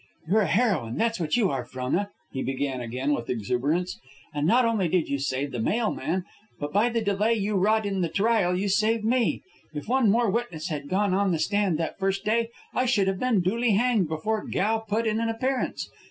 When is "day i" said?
12.25-12.87